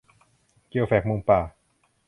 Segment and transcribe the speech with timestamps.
[0.69, 1.39] เกี่ยวแฝกมุงป่า